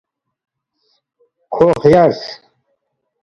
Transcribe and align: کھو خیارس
کھو 1.53 1.67
خیارس 1.81 2.21